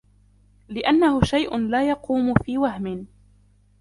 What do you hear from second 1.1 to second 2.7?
شَيْءٌ لَا يَقُومُ فِي